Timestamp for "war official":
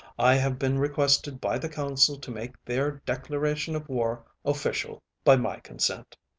3.87-5.03